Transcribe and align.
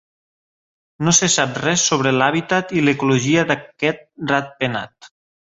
No 1.07 1.11
se 1.17 1.29
sap 1.33 1.59
res 1.63 1.83
sobre 1.89 2.13
l'hàbitat 2.15 2.73
i 2.79 2.83
l'ecologia 2.87 3.45
d'aquest 3.53 4.03
ratpenat. 4.35 5.13